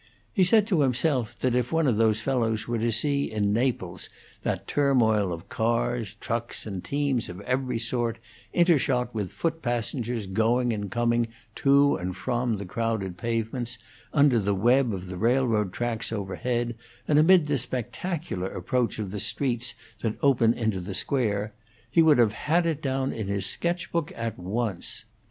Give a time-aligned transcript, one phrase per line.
[0.33, 4.09] He said to himself that if one of those fellows were to see in Naples
[4.41, 8.17] that turmoil of cars, trucks, and teams of every sort,
[8.51, 11.27] intershot with foot passengers going and coming
[11.57, 13.77] to and from the crowded pavements,
[14.11, 16.73] under the web of the railroad tracks overhead,
[17.07, 21.53] and amid the spectacular approach of the streets that open into the square,
[21.91, 25.05] he would have it down in his sketch book at once.